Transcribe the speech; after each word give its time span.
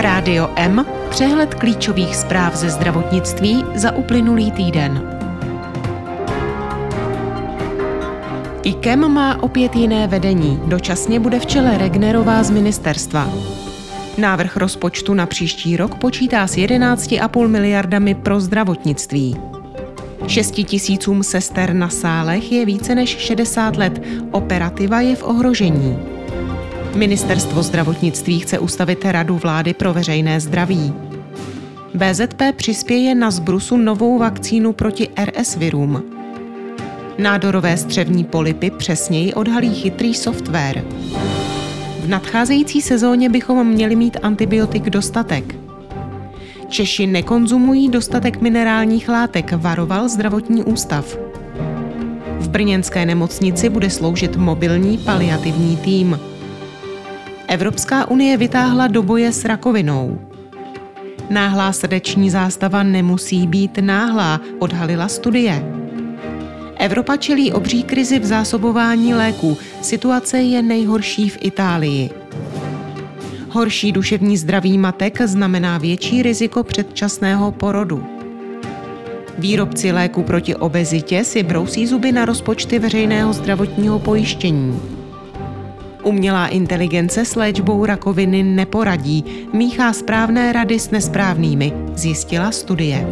Rádio 0.00 0.50
M, 0.56 0.86
přehled 1.10 1.54
klíčových 1.54 2.16
zpráv 2.16 2.56
ze 2.56 2.70
zdravotnictví 2.70 3.64
za 3.74 3.92
uplynulý 3.92 4.50
týden. 4.50 5.02
IKEM 8.62 9.12
má 9.12 9.42
opět 9.42 9.76
jiné 9.76 10.06
vedení. 10.06 10.60
Dočasně 10.66 11.20
bude 11.20 11.40
v 11.40 11.46
čele 11.46 11.78
Regnerová 11.78 12.42
z 12.42 12.50
ministerstva. 12.50 13.30
Návrh 14.18 14.56
rozpočtu 14.56 15.14
na 15.14 15.26
příští 15.26 15.76
rok 15.76 15.94
počítá 15.94 16.46
s 16.46 16.56
11,5 16.56 17.48
miliardami 17.48 18.14
pro 18.14 18.40
zdravotnictví. 18.40 19.36
6 20.26 20.50
tisícům 20.50 21.22
sester 21.22 21.72
na 21.72 21.88
sálech 21.88 22.52
je 22.52 22.66
více 22.66 22.94
než 22.94 23.18
60 23.18 23.76
let. 23.76 24.02
Operativa 24.30 25.00
je 25.00 25.16
v 25.16 25.22
ohrožení. 25.22 26.19
Ministerstvo 26.94 27.62
zdravotnictví 27.62 28.38
chce 28.38 28.58
ustavit 28.58 29.04
Radu 29.04 29.38
vlády 29.38 29.74
pro 29.74 29.94
veřejné 29.94 30.40
zdraví. 30.40 30.94
BZP 31.94 32.42
přispěje 32.56 33.14
na 33.14 33.30
zbrusu 33.30 33.76
novou 33.76 34.18
vakcínu 34.18 34.72
proti 34.72 35.08
RS 35.24 35.56
virům. 35.56 36.02
Nádorové 37.18 37.76
střevní 37.76 38.24
polipy 38.24 38.70
přesněji 38.70 39.34
odhalí 39.34 39.74
chytrý 39.74 40.14
software. 40.14 40.84
V 42.00 42.08
nadcházející 42.08 42.82
sezóně 42.82 43.28
bychom 43.28 43.66
měli 43.66 43.96
mít 43.96 44.16
antibiotik 44.22 44.90
dostatek. 44.90 45.54
Češi 46.68 47.06
nekonzumují 47.06 47.88
dostatek 47.88 48.40
minerálních 48.40 49.08
látek, 49.08 49.52
varoval 49.52 50.08
zdravotní 50.08 50.64
ústav. 50.64 51.16
V 52.38 52.48
brněnské 52.48 53.06
nemocnici 53.06 53.68
bude 53.68 53.90
sloužit 53.90 54.36
mobilní 54.36 54.98
paliativní 54.98 55.76
tým. 55.76 56.29
Evropská 57.50 58.10
unie 58.10 58.36
vytáhla 58.36 58.86
do 58.86 59.02
boje 59.02 59.32
s 59.32 59.44
rakovinou. 59.44 60.18
Náhlá 61.30 61.72
srdeční 61.72 62.30
zástava 62.30 62.82
nemusí 62.82 63.46
být 63.46 63.78
náhlá, 63.78 64.40
odhalila 64.58 65.08
studie. 65.08 65.64
Evropa 66.76 67.16
čelí 67.16 67.52
obří 67.52 67.82
krizi 67.82 68.18
v 68.18 68.24
zásobování 68.24 69.14
léků. 69.14 69.56
Situace 69.82 70.38
je 70.38 70.62
nejhorší 70.62 71.28
v 71.28 71.38
Itálii. 71.40 72.10
Horší 73.48 73.92
duševní 73.92 74.36
zdraví 74.36 74.78
matek 74.78 75.22
znamená 75.22 75.78
větší 75.78 76.22
riziko 76.22 76.64
předčasného 76.64 77.52
porodu. 77.52 78.06
Výrobci 79.38 79.92
léku 79.92 80.22
proti 80.22 80.54
obezitě 80.54 81.24
si 81.24 81.42
brousí 81.42 81.86
zuby 81.86 82.12
na 82.12 82.24
rozpočty 82.24 82.78
veřejného 82.78 83.32
zdravotního 83.32 83.98
pojištění. 83.98 84.99
Umělá 86.02 86.46
inteligence 86.46 87.24
s 87.24 87.34
léčbou 87.34 87.86
rakoviny 87.86 88.42
neporadí, 88.42 89.24
míchá 89.52 89.92
správné 89.92 90.52
rady 90.52 90.78
s 90.78 90.90
nesprávnými, 90.90 91.72
zjistila 91.94 92.52
studie. 92.52 93.06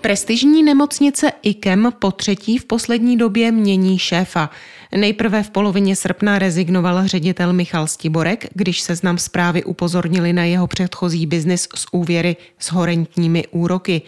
Prestižní 0.00 0.62
nemocnice 0.62 1.32
IKEM 1.42 1.92
po 1.98 2.10
třetí 2.10 2.58
v 2.58 2.64
poslední 2.64 3.16
době 3.16 3.52
mění 3.52 3.98
šéfa. 3.98 4.50
Nejprve 4.96 5.42
v 5.42 5.50
polovině 5.50 5.96
srpna 5.96 6.38
rezignoval 6.38 7.06
ředitel 7.06 7.52
Michal 7.52 7.86
Stiborek, 7.86 8.46
když 8.54 8.80
se 8.80 8.96
znám 8.96 9.18
zprávy 9.18 9.64
upozornili 9.64 10.32
na 10.32 10.44
jeho 10.44 10.66
předchozí 10.66 11.26
biznis 11.26 11.68
s 11.74 11.86
úvěry 11.92 12.36
s 12.58 12.72
horentními 12.72 13.44
úroky. 13.50 14.02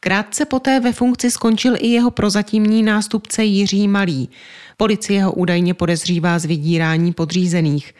Krátce 0.00 0.44
poté 0.44 0.80
ve 0.80 0.92
funkci 0.92 1.30
skončil 1.30 1.74
i 1.78 1.86
jeho 1.86 2.10
prozatímní 2.10 2.82
nástupce 2.82 3.44
Jiří 3.44 3.88
Malý. 3.88 4.28
Policie 4.76 5.24
ho 5.24 5.32
údajně 5.32 5.74
podezřívá 5.74 6.38
z 6.38 6.44
vydírání 6.44 7.12
podřízených. 7.12 7.94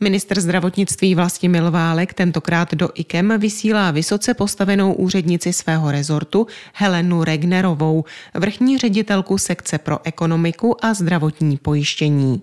Minister 0.00 0.40
zdravotnictví 0.40 1.14
Vlastimil 1.14 1.70
Válek 1.70 2.14
tentokrát 2.14 2.74
do 2.74 2.88
IKEM 2.94 3.38
vysílá 3.38 3.90
vysoce 3.90 4.34
postavenou 4.34 4.92
úřednici 4.92 5.52
svého 5.52 5.90
rezortu 5.90 6.46
Helenu 6.72 7.24
Regnerovou, 7.24 8.04
vrchní 8.34 8.78
ředitelku 8.78 9.38
sekce 9.38 9.78
pro 9.78 9.98
ekonomiku 10.04 10.84
a 10.84 10.94
zdravotní 10.94 11.56
pojištění. 11.56 12.42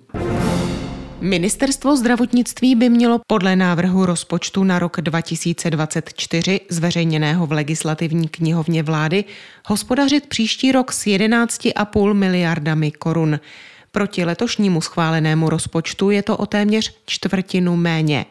Ministerstvo 1.21 1.97
zdravotnictví 1.97 2.75
by 2.75 2.89
mělo 2.89 3.21
podle 3.27 3.55
návrhu 3.55 4.05
rozpočtu 4.05 4.63
na 4.63 4.79
rok 4.79 5.01
2024 5.01 6.59
zveřejněného 6.69 7.47
v 7.47 7.51
legislativní 7.51 8.27
knihovně 8.27 8.83
vlády 8.83 9.23
hospodařit 9.65 10.27
příští 10.27 10.71
rok 10.71 10.91
s 10.91 11.05
11,5 11.05 12.13
miliardami 12.13 12.91
korun. 12.91 13.39
Proti 13.91 14.25
letošnímu 14.25 14.81
schválenému 14.81 15.49
rozpočtu 15.49 16.09
je 16.09 16.23
to 16.23 16.37
o 16.37 16.45
téměř 16.45 16.97
čtvrtinu 17.05 17.75
méně. 17.75 18.25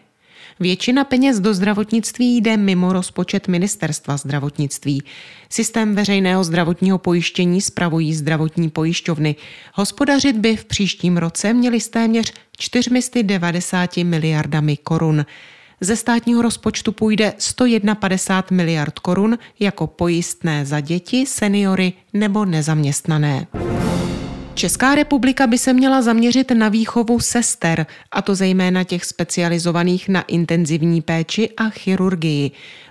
Většina 0.60 1.04
peněz 1.04 1.40
do 1.40 1.54
zdravotnictví 1.54 2.36
jde 2.36 2.56
mimo 2.56 2.92
rozpočet 2.92 3.48
ministerstva 3.48 4.16
zdravotnictví. 4.16 5.02
Systém 5.50 5.94
veřejného 5.94 6.44
zdravotního 6.44 6.98
pojištění 6.98 7.60
spravují 7.60 8.14
zdravotní 8.14 8.70
pojišťovny. 8.70 9.36
Hospodařit 9.74 10.36
by 10.36 10.56
v 10.56 10.64
příštím 10.64 11.16
roce 11.16 11.52
měli 11.52 11.80
s 11.80 11.88
téměř 11.88 12.32
490 12.56 13.96
miliardami 13.96 14.76
korun. 14.76 15.26
Ze 15.80 15.96
státního 15.96 16.42
rozpočtu 16.42 16.92
půjde 16.92 17.34
151 17.38 18.56
miliard 18.56 18.98
korun 18.98 19.38
jako 19.60 19.86
pojistné 19.86 20.66
za 20.66 20.80
děti, 20.80 21.26
seniory 21.26 21.92
nebo 22.12 22.44
nezaměstnané. 22.44 23.46
Česká 24.54 24.94
republika 24.94 25.46
by 25.46 25.58
se 25.58 25.72
měla 25.72 26.02
zaměřit 26.02 26.50
na 26.50 26.68
výchovu 26.68 27.20
sester, 27.20 27.86
a 28.12 28.22
to 28.22 28.34
zejména 28.34 28.84
těch 28.84 29.04
specializovaných 29.04 30.08
na 30.08 30.22
intenzivní 30.22 31.02
péči 31.02 31.50
a 31.56 31.70
chirurgii. 31.70 32.50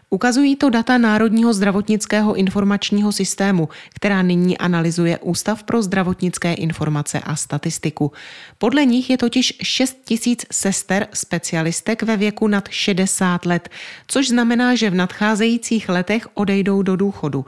Ukazují 0.09 0.55
to 0.55 0.69
data 0.69 0.97
Národního 0.97 1.53
zdravotnického 1.53 2.35
informačního 2.35 3.11
systému, 3.11 3.69
která 3.93 4.21
nyní 4.21 4.57
analyzuje 4.57 5.17
Ústav 5.17 5.63
pro 5.63 5.81
zdravotnické 5.81 6.53
informace 6.53 7.19
a 7.19 7.35
statistiku. 7.35 8.11
Podle 8.57 8.85
nich 8.85 9.09
je 9.09 9.17
totiž 9.17 9.53
6 9.63 9.97
tisíc 10.05 10.45
sester 10.51 11.07
specialistek 11.13 12.03
ve 12.03 12.17
věku 12.17 12.47
nad 12.47 12.69
60 12.69 13.45
let, 13.45 13.69
což 14.07 14.27
znamená, 14.27 14.75
že 14.75 14.89
v 14.89 14.95
nadcházejících 14.95 15.89
letech 15.89 16.27
odejdou 16.33 16.81
do 16.81 16.95
důchodu. 16.95 17.45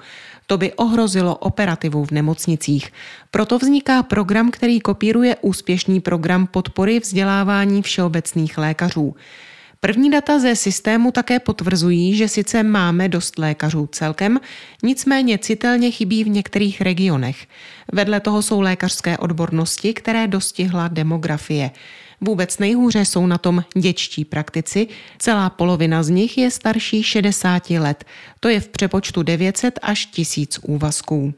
To 0.47 0.57
by 0.57 0.73
ohrozilo 0.73 1.35
operativu 1.35 2.05
v 2.05 2.11
nemocnicích. 2.11 2.93
Proto 3.31 3.57
vzniká 3.57 4.03
program, 4.03 4.51
který 4.51 4.79
kopíruje 4.79 5.35
úspěšný 5.41 5.99
program 5.99 6.47
podpory 6.47 6.99
vzdělávání 6.99 7.81
všeobecných 7.81 8.57
lékařů. 8.57 9.15
První 9.79 10.09
data 10.09 10.39
ze 10.39 10.55
systému 10.55 11.11
také 11.11 11.39
potvrzují, 11.39 12.15
že 12.15 12.27
sice 12.27 12.63
máme 12.63 13.09
dost 13.09 13.39
lékařů 13.39 13.89
celkem, 13.91 14.39
nicméně 14.83 15.37
citelně 15.37 15.91
chybí 15.91 16.23
v 16.23 16.29
některých 16.29 16.81
regionech. 16.81 17.47
Vedle 17.91 18.19
toho 18.19 18.41
jsou 18.41 18.61
lékařské 18.61 19.17
odbornosti, 19.17 19.93
které 19.93 20.27
dostihla 20.27 20.87
demografie. 20.87 21.71
Vůbec 22.21 22.59
nejhůře 22.59 23.05
jsou 23.05 23.27
na 23.27 23.37
tom 23.37 23.63
děčtí 23.77 24.25
praktici, 24.25 24.87
celá 25.19 25.49
polovina 25.49 26.03
z 26.03 26.09
nich 26.09 26.37
je 26.37 26.51
starší 26.51 27.03
60 27.03 27.69
let. 27.69 28.03
To 28.39 28.49
je 28.49 28.59
v 28.59 28.67
přepočtu 28.67 29.23
900 29.23 29.79
až 29.81 30.05
1000 30.05 30.59
úvazků. 30.61 31.33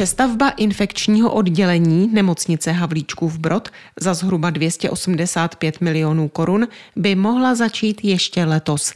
Přestavba 0.00 0.50
infekčního 0.50 1.32
oddělení 1.32 2.08
nemocnice 2.12 2.72
Havlíčkův 2.72 3.38
Brod 3.38 3.68
za 4.00 4.14
zhruba 4.14 4.50
285 4.50 5.80
milionů 5.80 6.28
korun 6.28 6.68
by 6.96 7.14
mohla 7.14 7.54
začít 7.54 8.04
ještě 8.04 8.44
letos. 8.44 8.94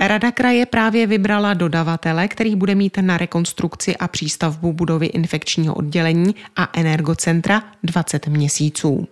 Rada 0.00 0.32
kraje 0.32 0.66
právě 0.66 1.06
vybrala 1.06 1.54
dodavatele, 1.54 2.28
který 2.28 2.56
bude 2.56 2.74
mít 2.74 2.98
na 3.00 3.18
rekonstrukci 3.18 3.96
a 3.96 4.08
přístavbu 4.08 4.72
budovy 4.72 5.06
infekčního 5.06 5.74
oddělení 5.74 6.34
a 6.56 6.68
energocentra 6.72 7.62
20 7.82 8.26
měsíců. 8.26 9.08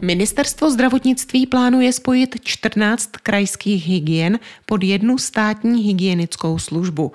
Ministerstvo 0.00 0.70
zdravotnictví 0.70 1.46
plánuje 1.46 1.92
spojit 1.92 2.36
14 2.44 3.10
krajských 3.22 3.86
hygien 3.86 4.38
pod 4.66 4.82
jednu 4.84 5.18
státní 5.18 5.82
hygienickou 5.82 6.58
službu. 6.58 7.12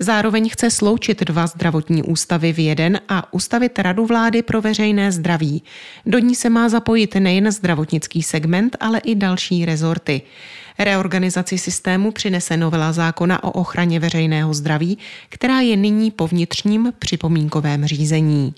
Zároveň 0.00 0.48
chce 0.48 0.70
sloučit 0.70 1.24
dva 1.24 1.46
zdravotní 1.46 2.02
ústavy 2.02 2.52
v 2.52 2.58
jeden 2.58 3.00
a 3.08 3.34
ustavit 3.34 3.78
Radu 3.78 4.06
vlády 4.06 4.42
pro 4.42 4.60
veřejné 4.60 5.12
zdraví. 5.12 5.62
Do 6.06 6.18
ní 6.18 6.34
se 6.34 6.50
má 6.50 6.68
zapojit 6.68 7.14
nejen 7.14 7.52
zdravotnický 7.52 8.22
segment, 8.22 8.76
ale 8.80 8.98
i 8.98 9.14
další 9.14 9.64
rezorty. 9.64 10.22
Reorganizaci 10.78 11.58
systému 11.58 12.10
přinese 12.12 12.56
novela 12.56 12.92
zákona 12.92 13.44
o 13.44 13.50
ochraně 13.50 14.00
veřejného 14.00 14.54
zdraví, 14.54 14.98
která 15.28 15.60
je 15.60 15.76
nyní 15.76 16.10
po 16.10 16.26
vnitřním 16.26 16.92
připomínkovém 16.98 17.86
řízení. 17.86 18.54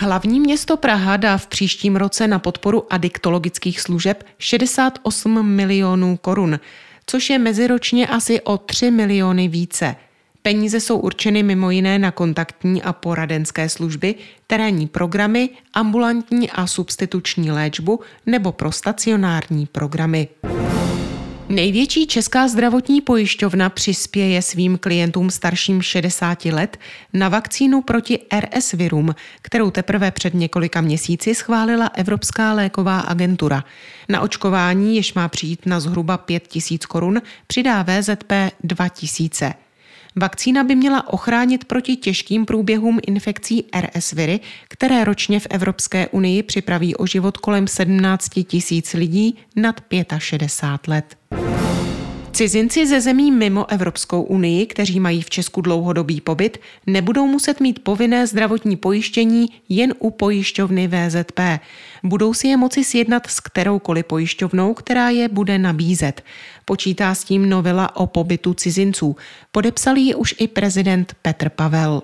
Hlavní 0.00 0.40
město 0.40 0.76
Praha 0.76 1.16
dá 1.16 1.38
v 1.38 1.46
příštím 1.46 1.96
roce 1.96 2.28
na 2.28 2.38
podporu 2.38 2.92
adiktologických 2.92 3.80
služeb 3.80 4.24
68 4.38 5.46
milionů 5.46 6.16
korun, 6.16 6.60
což 7.06 7.30
je 7.30 7.38
meziročně 7.38 8.06
asi 8.06 8.40
o 8.40 8.58
3 8.58 8.90
miliony 8.90 9.48
více. 9.48 9.96
Peníze 10.42 10.80
jsou 10.80 10.98
určeny 10.98 11.42
mimo 11.42 11.70
jiné 11.70 11.98
na 11.98 12.10
kontaktní 12.10 12.82
a 12.82 12.92
poradenské 12.92 13.68
služby, 13.68 14.14
terénní 14.46 14.86
programy, 14.86 15.50
ambulantní 15.74 16.50
a 16.50 16.66
substituční 16.66 17.50
léčbu 17.50 18.00
nebo 18.26 18.52
pro 18.52 18.72
stacionární 18.72 19.66
programy. 19.66 20.28
Největší 21.50 22.06
česká 22.06 22.48
zdravotní 22.48 23.00
pojišťovna 23.00 23.70
přispěje 23.70 24.42
svým 24.42 24.78
klientům 24.78 25.30
starším 25.30 25.82
60 25.82 26.44
let 26.44 26.76
na 27.12 27.28
vakcínu 27.28 27.82
proti 27.82 28.18
RS 28.40 28.72
virům, 28.72 29.14
kterou 29.42 29.70
teprve 29.70 30.10
před 30.10 30.34
několika 30.34 30.80
měsíci 30.80 31.34
schválila 31.34 31.86
Evropská 31.86 32.52
léková 32.52 33.00
agentura. 33.00 33.64
Na 34.08 34.20
očkování, 34.20 34.96
jež 34.96 35.14
má 35.14 35.28
přijít 35.28 35.66
na 35.66 35.80
zhruba 35.80 36.16
5 36.16 36.48
tisíc 36.48 36.86
korun, 36.86 37.22
přidá 37.46 37.82
VZP 37.82 38.32
2 38.64 38.88
tisíce. 38.88 39.54
Vakcína 40.18 40.64
by 40.64 40.74
měla 40.74 41.12
ochránit 41.12 41.64
proti 41.64 41.96
těžkým 41.96 42.46
průběhům 42.46 42.98
infekcí 43.06 43.64
RS 43.80 44.12
viry, 44.12 44.40
které 44.68 45.04
ročně 45.04 45.40
v 45.40 45.46
Evropské 45.50 46.08
unii 46.08 46.42
připraví 46.42 46.96
o 46.96 47.06
život 47.06 47.36
kolem 47.36 47.66
17 47.66 48.28
tisíc 48.46 48.94
lidí 48.94 49.36
nad 49.56 49.80
65 50.18 50.88
let. 50.88 51.47
Cizinci 52.38 52.86
ze 52.86 53.00
zemí 53.00 53.30
mimo 53.32 53.70
Evropskou 53.70 54.22
unii, 54.22 54.66
kteří 54.66 55.00
mají 55.00 55.22
v 55.22 55.30
Česku 55.30 55.60
dlouhodobý 55.60 56.20
pobyt, 56.20 56.58
nebudou 56.86 57.26
muset 57.26 57.60
mít 57.60 57.84
povinné 57.84 58.26
zdravotní 58.26 58.76
pojištění 58.76 59.46
jen 59.68 59.94
u 59.98 60.10
pojišťovny 60.10 60.88
VZP. 60.88 61.40
Budou 62.04 62.34
si 62.34 62.48
je 62.48 62.56
moci 62.56 62.84
sjednat 62.84 63.26
s 63.26 63.40
kteroukoliv 63.40 64.06
pojišťovnou, 64.06 64.74
která 64.74 65.10
je 65.10 65.28
bude 65.28 65.58
nabízet. 65.58 66.22
Počítá 66.64 67.14
s 67.14 67.24
tím 67.24 67.48
novela 67.48 67.96
o 67.96 68.06
pobytu 68.06 68.54
cizinců. 68.54 69.16
Podepsal 69.52 69.96
ji 69.96 70.14
už 70.14 70.34
i 70.38 70.48
prezident 70.48 71.14
Petr 71.22 71.48
Pavel. 71.48 72.02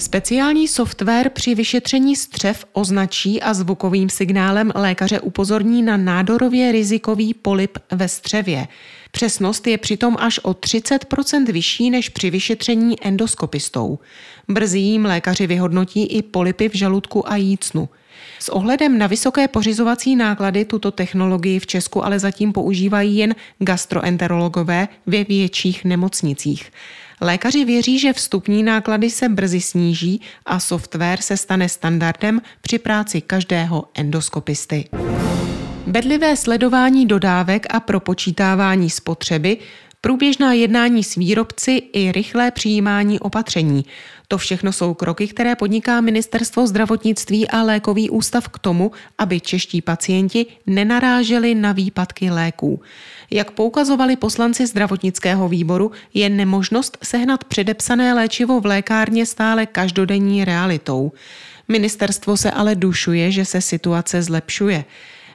Speciální 0.00 0.68
software 0.68 1.30
při 1.30 1.54
vyšetření 1.54 2.16
střev 2.16 2.64
označí 2.72 3.42
a 3.42 3.54
zvukovým 3.54 4.08
signálem 4.08 4.72
lékaře 4.74 5.20
upozorní 5.20 5.82
na 5.82 5.96
nádorově 5.96 6.72
rizikový 6.72 7.34
polip 7.34 7.78
ve 7.92 8.08
střevě. 8.08 8.68
Přesnost 9.10 9.66
je 9.66 9.78
přitom 9.78 10.16
až 10.20 10.38
o 10.38 10.52
30% 10.52 11.52
vyšší 11.52 11.90
než 11.90 12.08
při 12.08 12.30
vyšetření 12.30 13.06
endoskopistou. 13.06 13.98
Brzy 14.48 14.78
jim 14.78 15.04
lékaři 15.04 15.46
vyhodnotí 15.46 16.06
i 16.06 16.22
polipy 16.22 16.68
v 16.68 16.74
žaludku 16.74 17.32
a 17.32 17.36
jícnu. 17.36 17.88
S 18.38 18.48
ohledem 18.48 18.98
na 18.98 19.06
vysoké 19.06 19.48
pořizovací 19.48 20.16
náklady 20.16 20.64
tuto 20.64 20.90
technologii 20.90 21.58
v 21.58 21.66
Česku 21.66 22.04
ale 22.04 22.18
zatím 22.18 22.52
používají 22.52 23.16
jen 23.16 23.34
gastroenterologové 23.58 24.88
ve 25.06 25.24
větších 25.24 25.84
nemocnicích. 25.84 26.70
Lékaři 27.20 27.64
věří, 27.64 27.98
že 27.98 28.12
vstupní 28.12 28.62
náklady 28.62 29.10
se 29.10 29.28
brzy 29.28 29.60
sníží 29.60 30.20
a 30.46 30.60
software 30.60 31.22
se 31.22 31.36
stane 31.36 31.68
standardem 31.68 32.40
při 32.60 32.78
práci 32.78 33.20
každého 33.20 33.84
endoskopisty. 33.94 34.88
Bedlivé 35.86 36.36
sledování 36.36 37.06
dodávek 37.06 37.66
a 37.74 37.80
propočítávání 37.80 38.90
spotřeby 38.90 39.58
průběžná 40.00 40.52
jednání 40.52 41.04
s 41.04 41.14
výrobci 41.14 41.82
i 41.92 42.12
rychlé 42.12 42.50
přijímání 42.50 43.20
opatření. 43.20 43.84
To 44.28 44.38
všechno 44.38 44.72
jsou 44.72 44.94
kroky, 44.94 45.28
které 45.28 45.56
podniká 45.56 46.00
Ministerstvo 46.00 46.66
zdravotnictví 46.66 47.48
a 47.48 47.62
lékový 47.62 48.10
ústav 48.10 48.48
k 48.48 48.58
tomu, 48.58 48.92
aby 49.18 49.40
čeští 49.40 49.82
pacienti 49.82 50.46
nenaráželi 50.66 51.54
na 51.54 51.72
výpadky 51.72 52.30
léků. 52.30 52.80
Jak 53.30 53.50
poukazovali 53.50 54.16
poslanci 54.16 54.66
zdravotnického 54.66 55.48
výboru, 55.48 55.92
je 56.14 56.28
nemožnost 56.28 56.98
sehnat 57.02 57.44
předepsané 57.44 58.14
léčivo 58.14 58.60
v 58.60 58.66
lékárně 58.66 59.26
stále 59.26 59.66
každodenní 59.66 60.44
realitou. 60.44 61.12
Ministerstvo 61.68 62.36
se 62.36 62.50
ale 62.50 62.74
dušuje, 62.74 63.30
že 63.30 63.44
se 63.44 63.60
situace 63.60 64.22
zlepšuje. 64.22 64.84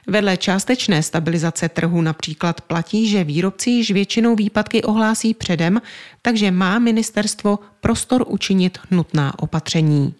Vedle 0.06 0.36
částečné 0.36 1.02
stabilizace 1.02 1.68
trhu 1.68 2.02
například 2.02 2.60
platí, 2.60 3.08
že 3.08 3.24
výrobci 3.24 3.70
již 3.70 3.90
většinou 3.90 4.34
výpadky 4.36 4.82
ohlásí 4.82 5.34
předem, 5.34 5.80
takže 6.22 6.50
má 6.50 6.78
ministerstvo 6.78 7.58
prostor 7.80 8.24
učinit 8.28 8.78
nutná 8.90 9.38
opatření. 9.38 10.14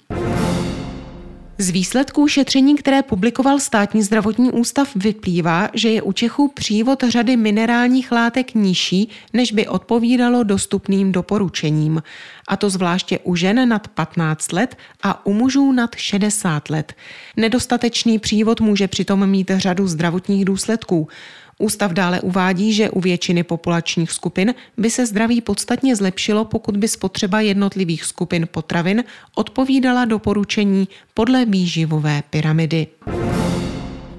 Z 1.58 1.70
výsledků 1.70 2.28
šetření, 2.28 2.76
které 2.76 3.02
publikoval 3.02 3.58
státní 3.58 4.02
zdravotní 4.02 4.50
ústav, 4.50 4.96
vyplývá, 4.96 5.68
že 5.74 5.88
je 5.88 6.02
u 6.02 6.12
Čechů 6.12 6.48
přívod 6.48 7.02
řady 7.08 7.36
minerálních 7.36 8.12
látek 8.12 8.54
nižší, 8.54 9.10
než 9.32 9.52
by 9.52 9.68
odpovídalo 9.68 10.42
dostupným 10.42 11.12
doporučením. 11.12 12.02
A 12.48 12.56
to 12.56 12.70
zvláště 12.70 13.18
u 13.18 13.36
žen 13.36 13.68
nad 13.68 13.88
15 13.88 14.52
let 14.52 14.76
a 15.02 15.26
u 15.26 15.32
mužů 15.32 15.72
nad 15.72 15.90
60 15.96 16.70
let. 16.70 16.92
Nedostatečný 17.36 18.18
přívod 18.18 18.60
může 18.60 18.88
přitom 18.88 19.26
mít 19.26 19.50
řadu 19.56 19.86
zdravotních 19.86 20.44
důsledků. 20.44 21.08
Ústav 21.58 21.92
dále 21.92 22.20
uvádí, 22.20 22.72
že 22.72 22.90
u 22.90 23.00
většiny 23.00 23.42
populačních 23.42 24.12
skupin 24.12 24.54
by 24.76 24.90
se 24.90 25.06
zdraví 25.06 25.40
podstatně 25.40 25.96
zlepšilo, 25.96 26.44
pokud 26.44 26.76
by 26.76 26.88
spotřeba 26.88 27.40
jednotlivých 27.40 28.04
skupin 28.04 28.48
potravin 28.50 29.04
odpovídala 29.34 30.04
doporučení 30.04 30.88
podle 31.14 31.44
výživové 31.44 32.22
pyramidy. 32.30 32.86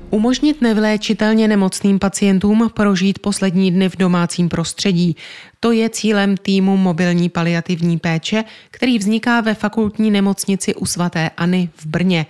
Umožnit 0.10 0.62
nevyléčitelně 0.62 1.48
nemocným 1.48 2.00
pacientům 2.00 2.70
prožít 2.74 3.20
poslední 3.20 3.72
dny 3.72 3.90
v 3.90 3.98
domácím 3.98 4.50
prostředí. 4.50 5.16
To 5.60 5.72
je 5.72 5.90
cílem 5.90 6.38
týmu 6.38 6.78
mobilní 6.78 7.30
paliativní 7.30 8.00
péče, 8.00 8.44
který 8.72 9.00
vzniká 9.00 9.42
ve 9.42 9.54
fakultní 9.54 10.12
nemocnici 10.12 10.76
u 10.76 10.86
svatéAny 10.86 11.70
v 11.76 11.86
Brně. 11.86 12.26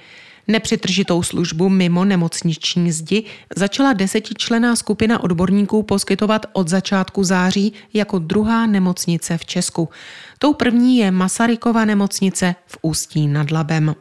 Nepřitržitou 0.47 1.23
službu 1.23 1.69
mimo 1.69 2.05
nemocniční 2.05 2.91
zdi 2.91 3.23
začala 3.55 3.93
desetičlená 3.93 4.75
skupina 4.75 5.23
odborníků 5.23 5.83
poskytovat 5.83 6.45
od 6.53 6.67
začátku 6.67 7.23
září 7.23 7.73
jako 7.93 8.19
druhá 8.19 8.65
nemocnice 8.65 9.37
v 9.37 9.45
Česku. 9.45 9.89
Tou 10.39 10.53
první 10.53 10.97
je 10.97 11.11
Masarykova 11.11 11.85
nemocnice 11.85 12.55
v 12.67 12.77
Ústí 12.81 13.27
nad 13.27 13.51
Labem. 13.51 13.95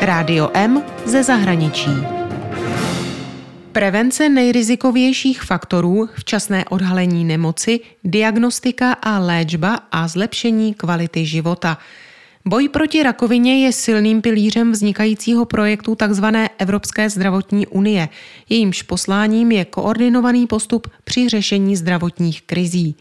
Rádio 0.00 0.50
M 0.54 0.82
ze 1.04 1.22
zahraničí. 1.22 1.90
Prevence 3.72 4.28
nejrizikovějších 4.28 5.42
faktorů, 5.42 6.08
včasné 6.14 6.64
odhalení 6.64 7.24
nemoci, 7.24 7.80
diagnostika 8.04 8.92
a 8.92 9.18
léčba 9.18 9.80
a 9.92 10.08
zlepšení 10.08 10.74
kvality 10.74 11.26
života– 11.26 11.78
Boj 12.48 12.68
proti 12.68 13.02
rakovině 13.02 13.64
je 13.64 13.72
silným 13.72 14.22
pilířem 14.22 14.72
vznikajícího 14.72 15.44
projektu 15.44 15.94
tzv. 15.94 16.24
Evropské 16.58 17.10
zdravotní 17.10 17.66
unie. 17.66 18.08
Jejímž 18.48 18.82
posláním 18.82 19.52
je 19.52 19.64
koordinovaný 19.64 20.46
postup 20.46 20.90
při 21.04 21.28
řešení 21.28 21.76
zdravotních 21.76 22.42
krizí. 22.42 22.96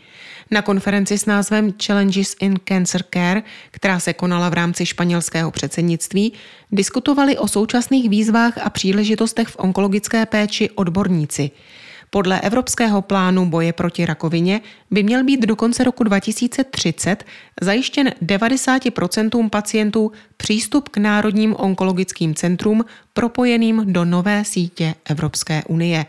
Na 0.52 0.62
konferenci 0.62 1.18
s 1.18 1.26
názvem 1.26 1.74
Challenges 1.86 2.36
in 2.42 2.56
Cancer 2.68 3.04
Care, 3.14 3.44
která 3.72 4.00
se 4.00 4.14
konala 4.14 4.50
v 4.50 4.54
rámci 4.54 4.86
španělského 4.86 5.52
předsednictví, 5.52 6.34
diskutovali 6.72 7.38
o 7.38 7.48
současných 7.48 8.10
výzvách 8.10 8.58
a 8.58 8.70
příležitostech 8.70 9.48
v 9.48 9.56
onkologické 9.60 10.26
péči 10.26 10.70
odborníci. 10.70 11.52
Podle 12.10 12.42
Evropského 12.42 13.02
plánu 13.02 13.46
boje 13.46 13.74
proti 13.74 14.06
rakovině 14.06 14.62
by 14.92 15.04
měl 15.04 15.24
být 15.24 15.46
do 15.46 15.56
konce 15.56 15.84
roku 15.84 16.04
2030 16.04 17.24
zajištěn 17.62 18.12
90% 18.22 19.50
pacientů 19.50 20.12
přístup 20.38 20.90
k 20.90 20.98
národním 20.98 21.56
onkologickým 21.58 22.36
centrům 22.36 22.86
propojeným 23.14 23.94
do 23.94 24.06
nové 24.06 24.46
sítě 24.46 24.96
Evropské 25.06 25.64
unie. 25.64 26.06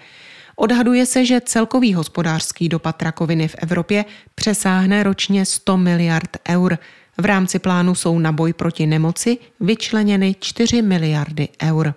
Odhaduje 0.57 1.07
se, 1.07 1.25
že 1.25 1.41
celkový 1.41 1.95
hospodářský 1.95 2.69
dopad 2.69 3.03
rakoviny 3.03 3.49
v 3.49 3.55
Evropě 3.59 4.05
přesáhne 4.35 5.03
ročně 5.03 5.45
100 5.45 5.77
miliard 5.77 6.37
eur. 6.49 6.79
V 7.19 7.25
rámci 7.25 7.59
plánu 7.59 7.95
jsou 7.95 8.19
na 8.19 8.33
boj 8.33 8.53
proti 8.53 8.87
nemoci 8.87 9.39
vyčleněny 9.61 10.37
4 10.41 10.83
miliardy 10.83 11.49
eur. 11.63 11.95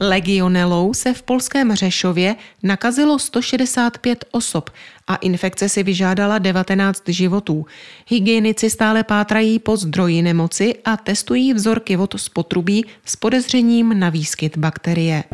Legionelou 0.00 0.94
se 0.94 1.14
v 1.14 1.22
polském 1.22 1.74
Řešově 1.74 2.36
nakazilo 2.62 3.18
165 3.18 4.24
osob 4.30 4.70
a 5.06 5.16
infekce 5.16 5.68
si 5.68 5.82
vyžádala 5.82 6.38
19 6.38 7.02
životů. 7.08 7.66
Hygienici 8.08 8.70
stále 8.70 9.04
pátrají 9.04 9.58
po 9.58 9.76
zdroji 9.76 10.22
nemoci 10.22 10.74
a 10.84 10.96
testují 10.96 11.54
vzorky 11.54 11.96
vod 11.96 12.14
z 12.16 12.28
potrubí 12.28 12.84
s 13.04 13.16
podezřením 13.16 14.00
na 14.00 14.10
výskyt 14.10 14.58
bakterie. 14.58 15.24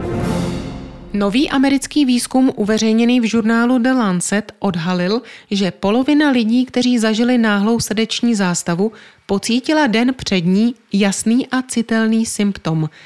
Nový 1.13 1.51
americký 1.51 2.05
výzkum 2.05 2.53
uveřejněný 2.57 3.21
v 3.21 3.25
žurnálu 3.25 3.79
The 3.79 3.93
Lancet 3.93 4.53
odhalil, 4.59 5.23
že 5.51 5.71
polovina 5.71 6.31
lidí, 6.31 6.67
kteří 6.67 6.99
zažili 6.99 7.39
náhlou 7.39 7.81
srdeční 7.81 8.35
zástavu, 8.35 8.93
pocítila 9.27 9.87
den 9.87 10.15
před 10.15 10.41
ní 10.41 10.75
jasný 10.93 11.49
a 11.49 11.63
citelný 11.63 12.27
symptom– 12.27 12.89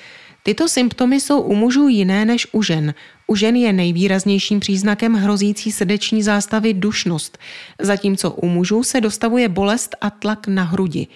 Tyto 0.47 0.69
symptomy 0.69 1.21
jsou 1.21 1.41
u 1.41 1.55
mužů 1.55 1.89
jiné 1.89 2.25
než 2.25 2.47
u 2.53 2.63
žen. 2.63 2.95
U 3.27 3.37
žen 3.37 3.57
je 3.57 3.73
nejvýraznějším 3.73 4.61
příznakem 4.61 5.15
hrozící 5.15 5.73
srdeční 5.73 6.23
zástavy 6.23 6.75
dušnost, 6.75 7.39
zatímco 7.81 8.31
u 8.31 8.49
mužů 8.49 8.83
se 8.83 9.01
dostavuje 9.01 9.49
bolest 9.49 9.97
a 10.01 10.11
tlak 10.11 10.47
na 10.47 10.63
hrudi. 10.63 11.07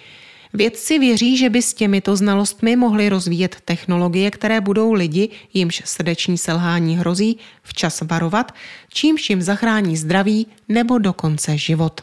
Vědci 0.53 0.99
věří, 0.99 1.37
že 1.37 1.49
by 1.49 1.61
s 1.61 1.73
těmito 1.73 2.15
znalostmi 2.15 2.75
mohly 2.75 3.09
rozvíjet 3.09 3.57
technologie, 3.65 4.31
které 4.31 4.61
budou 4.61 4.93
lidi, 4.93 5.29
jimž 5.53 5.81
srdeční 5.85 6.37
selhání 6.37 6.97
hrozí, 6.97 7.37
včas 7.63 8.01
varovat, 8.01 8.51
čímž 8.93 9.29
jim 9.29 9.41
zachrání 9.41 9.97
zdraví 9.97 10.47
nebo 10.69 10.97
dokonce 10.97 11.57
život. 11.57 12.01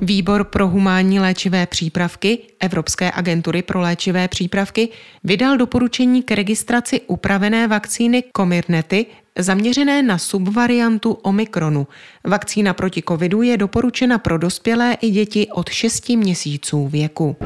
Výbor 0.00 0.44
pro 0.44 0.68
humánní 0.68 1.20
léčivé 1.20 1.66
přípravky 1.66 2.38
Evropské 2.60 3.12
agentury 3.14 3.62
pro 3.62 3.80
léčivé 3.80 4.28
přípravky 4.28 4.88
vydal 5.24 5.56
doporučení 5.56 6.22
k 6.22 6.30
registraci 6.30 7.00
upravené 7.06 7.68
vakcíny 7.68 8.24
Comirnaty 8.36 9.06
zaměřené 9.38 10.02
na 10.02 10.18
subvariantu 10.18 11.12
Omikronu. 11.12 11.86
Vakcína 12.24 12.74
proti 12.74 13.02
covidu 13.08 13.42
je 13.42 13.56
doporučena 13.56 14.18
pro 14.18 14.38
dospělé 14.38 14.96
i 15.00 15.10
děti 15.10 15.48
od 15.54 15.68
6 15.68 16.08
měsíců 16.08 16.88
věku. 16.88 17.36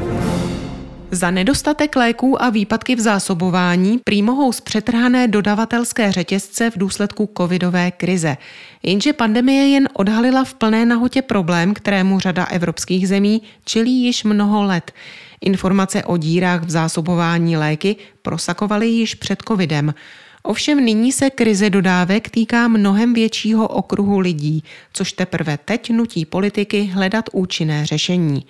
Za 1.14 1.30
nedostatek 1.30 1.96
léků 1.96 2.42
a 2.42 2.50
výpadky 2.50 2.96
v 2.96 3.00
zásobování 3.00 3.98
prý 4.04 4.22
mohou 4.22 4.52
zpřetrhané 4.52 5.28
dodavatelské 5.28 6.12
řetězce 6.12 6.70
v 6.70 6.78
důsledku 6.78 7.30
covidové 7.38 7.90
krize. 7.90 8.36
Jenže 8.82 9.12
pandemie 9.12 9.68
jen 9.68 9.88
odhalila 9.92 10.44
v 10.44 10.54
plné 10.54 10.86
nahotě 10.86 11.22
problém, 11.22 11.74
kterému 11.74 12.20
řada 12.20 12.44
evropských 12.44 13.08
zemí 13.08 13.42
čelí 13.64 14.04
již 14.04 14.24
mnoho 14.24 14.62
let. 14.62 14.92
Informace 15.40 16.04
o 16.04 16.16
dírách 16.16 16.62
v 16.62 16.70
zásobování 16.70 17.56
léky 17.56 17.96
prosakovaly 18.22 18.88
již 18.88 19.14
před 19.14 19.42
covidem. 19.48 19.94
Ovšem 20.42 20.84
nyní 20.84 21.12
se 21.12 21.30
krize 21.30 21.70
dodávek 21.70 22.30
týká 22.30 22.68
mnohem 22.68 23.14
většího 23.14 23.68
okruhu 23.68 24.18
lidí, 24.18 24.64
což 24.92 25.12
teprve 25.12 25.58
teď 25.64 25.90
nutí 25.90 26.24
politiky 26.24 26.84
hledat 26.84 27.24
účinné 27.32 27.86
řešení. 27.86 28.44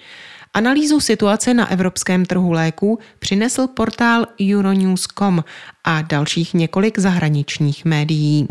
Analýzu 0.54 1.00
situace 1.00 1.54
na 1.54 1.70
evropském 1.70 2.24
trhu 2.24 2.52
léků 2.52 2.98
přinesl 3.18 3.66
portál 3.66 4.26
Euronews.com 4.50 5.44
a 5.84 6.02
dalších 6.02 6.54
několik 6.54 6.98
zahraničních 6.98 7.84
médií. 7.84 8.48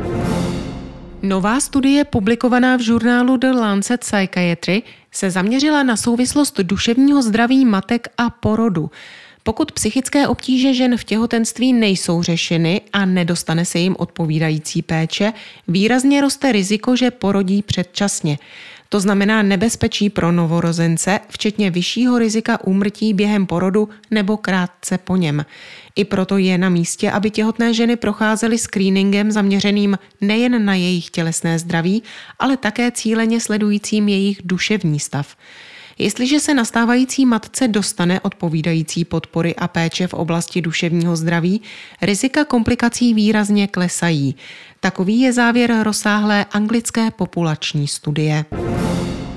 Nová 1.21 1.59
studie 1.59 2.03
publikovaná 2.03 2.75
v 2.77 2.79
žurnálu 2.79 3.37
The 3.37 3.51
Lancet 3.51 4.01
Psychiatry 4.01 4.83
se 5.11 5.31
zaměřila 5.31 5.83
na 5.83 5.97
souvislost 5.97 6.59
duševního 6.59 7.21
zdraví 7.21 7.65
matek 7.65 8.07
a 8.17 8.29
porodu. 8.29 8.91
Pokud 9.43 9.71
psychické 9.71 10.27
obtíže 10.27 10.73
žen 10.73 10.97
v 10.97 11.03
těhotenství 11.03 11.73
nejsou 11.73 12.23
řešeny 12.23 12.81
a 12.93 13.05
nedostane 13.05 13.65
se 13.65 13.79
jim 13.79 13.95
odpovídající 13.99 14.81
péče, 14.81 15.33
výrazně 15.67 16.21
roste 16.21 16.51
riziko, 16.51 16.95
že 16.95 17.11
porodí 17.11 17.61
předčasně. 17.61 18.37
To 18.91 18.99
znamená 18.99 19.41
nebezpečí 19.41 20.09
pro 20.09 20.31
novorozence, 20.31 21.19
včetně 21.29 21.71
vyššího 21.71 22.19
rizika 22.19 22.63
úmrtí 22.63 23.13
během 23.13 23.45
porodu 23.45 23.89
nebo 24.11 24.37
krátce 24.37 24.97
po 24.97 25.15
něm. 25.15 25.45
I 25.95 26.05
proto 26.05 26.37
je 26.37 26.57
na 26.57 26.69
místě, 26.69 27.11
aby 27.11 27.31
těhotné 27.31 27.73
ženy 27.73 27.95
procházely 27.95 28.57
screeningem 28.57 29.31
zaměřeným 29.31 29.97
nejen 30.21 30.65
na 30.65 30.75
jejich 30.75 31.09
tělesné 31.09 31.59
zdraví, 31.59 32.03
ale 32.39 32.57
také 32.57 32.91
cíleně 32.91 33.39
sledujícím 33.39 34.07
jejich 34.07 34.39
duševní 34.43 34.99
stav. 34.99 35.35
Jestliže 35.97 36.39
se 36.39 36.53
nastávající 36.53 37.25
matce 37.25 37.67
dostane 37.67 38.19
odpovídající 38.19 39.05
podpory 39.05 39.55
a 39.55 39.67
péče 39.67 40.07
v 40.07 40.13
oblasti 40.13 40.61
duševního 40.61 41.15
zdraví, 41.15 41.61
rizika 42.01 42.45
komplikací 42.45 43.13
výrazně 43.13 43.67
klesají. 43.67 44.35
Takový 44.83 45.19
je 45.19 45.33
závěr 45.33 45.75
rozsáhlé 45.83 46.45
anglické 46.51 47.11
populační 47.11 47.87
studie. 47.87 48.45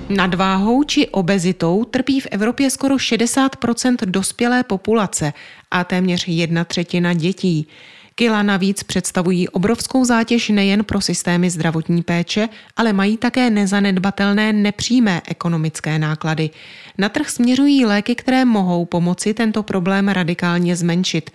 Nadváhou 0.09 0.85
či 0.85 1.09
obezitou 1.09 1.85
trpí 1.85 2.21
v 2.21 2.27
Evropě 2.31 2.71
skoro 2.71 2.97
60% 2.97 3.97
dospělé 4.05 4.63
populace 4.63 5.33
a 5.71 5.85
téměř 5.85 6.29
jedna 6.29 6.65
třetina 6.65 7.13
dětí. 7.13 7.69
Kila 8.15 8.43
navíc 8.43 8.83
představují 8.83 9.49
obrovskou 9.49 10.05
zátěž 10.05 10.49
nejen 10.49 10.85
pro 10.85 11.01
systémy 11.01 11.51
zdravotní 11.51 12.03
péče, 12.03 12.49
ale 12.77 12.93
mají 12.93 13.17
také 13.17 13.51
nezanedbatelné 13.51 14.53
nepřímé 14.53 15.23
ekonomické 15.29 15.99
náklady. 15.99 16.51
Na 16.99 17.09
trh 17.09 17.31
směřují 17.31 17.85
léky, 17.85 18.15
které 18.15 18.45
mohou 18.45 18.85
pomoci 18.85 19.35
tento 19.35 19.63
problém 19.63 20.09
radikálně 20.09 20.77
zmenšit. 20.77 21.31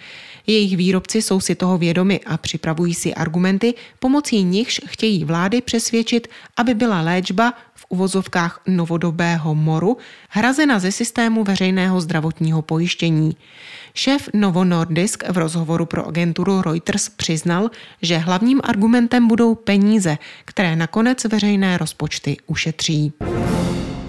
Jejich 0.49 0.77
výrobci 0.77 1.21
jsou 1.21 1.39
si 1.39 1.55
toho 1.55 1.77
vědomi 1.77 2.19
a 2.25 2.37
připravují 2.37 2.93
si 2.93 3.13
argumenty, 3.13 3.73
pomocí 3.99 4.43
nichž 4.43 4.81
chtějí 4.85 5.25
vlády 5.25 5.61
přesvědčit, 5.61 6.27
aby 6.57 6.73
byla 6.73 7.01
léčba 7.01 7.53
v 7.75 7.85
uvozovkách 7.89 8.61
novodobého 8.67 9.55
moru 9.55 9.97
hrazena 10.29 10.79
ze 10.79 10.91
systému 10.91 11.43
veřejného 11.43 12.01
zdravotního 12.01 12.61
pojištění. 12.61 13.35
Šéf 13.93 14.29
Novo 14.33 14.63
Nordisk 14.63 15.23
v 15.29 15.37
rozhovoru 15.37 15.85
pro 15.85 16.07
agenturu 16.07 16.61
Reuters 16.61 17.09
přiznal, 17.09 17.69
že 18.01 18.17
hlavním 18.17 18.61
argumentem 18.63 19.27
budou 19.27 19.55
peníze, 19.55 20.17
které 20.45 20.75
nakonec 20.75 21.23
veřejné 21.23 21.77
rozpočty 21.77 22.37
ušetří. 22.47 23.13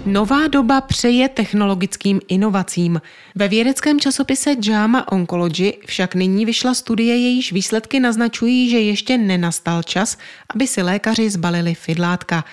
Nová 0.05 0.47
doba 0.47 0.81
přeje 0.81 1.29
technologickým 1.29 2.19
inovacím. 2.27 3.01
Ve 3.35 3.47
vědeckém 3.47 3.99
časopise 3.99 4.55
JAMA 4.63 5.11
Oncology 5.11 5.73
však 5.85 6.15
nyní 6.15 6.45
vyšla 6.45 6.73
studie, 6.73 7.17
jejíž 7.17 7.51
výsledky 7.51 7.99
naznačují, 7.99 8.69
že 8.69 8.79
ještě 8.79 9.17
nenastal 9.17 9.83
čas, 9.83 10.17
aby 10.55 10.67
si 10.67 10.81
lékaři 10.81 11.29
zbalili 11.29 11.75
fidlátka. 11.75 12.45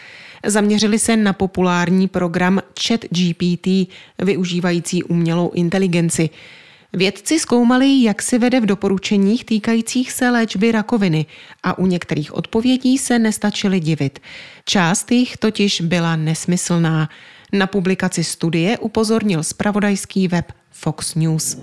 Zaměřili 0.46 0.98
se 0.98 1.16
na 1.16 1.32
populární 1.32 2.08
program 2.08 2.60
ChatGPT, 2.86 3.68
využívající 4.18 5.02
umělou 5.02 5.50
inteligenci. 5.54 6.30
Vědci 6.92 7.38
zkoumali, 7.38 8.02
jak 8.02 8.22
si 8.22 8.38
vede 8.38 8.60
v 8.60 8.66
doporučeních 8.66 9.44
týkajících 9.44 10.12
se 10.12 10.30
léčby 10.30 10.72
rakoviny 10.72 11.26
a 11.62 11.78
u 11.78 11.86
některých 11.86 12.34
odpovědí 12.34 12.98
se 12.98 13.18
nestačili 13.18 13.80
divit. 13.80 14.18
Část 14.64 15.12
jich 15.12 15.36
totiž 15.36 15.80
byla 15.80 16.16
nesmyslná. 16.16 17.08
Na 17.52 17.66
publikaci 17.66 18.24
studie 18.24 18.78
upozornil 18.78 19.42
spravodajský 19.42 20.28
web 20.28 20.52
Fox 20.70 21.14
News. 21.14 21.58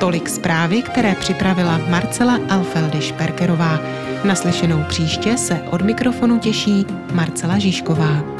Tolik 0.00 0.28
zprávy, 0.28 0.82
které 0.82 1.14
připravila 1.14 1.78
Marcela 1.78 2.38
Alfeldy 2.48 3.00
Šperkerová. 3.00 3.80
Naslyšenou 4.24 4.84
příště 4.88 5.38
se 5.38 5.62
od 5.70 5.82
mikrofonu 5.82 6.38
těší 6.38 6.86
Marcela 7.12 7.58
Žižková. 7.58 8.35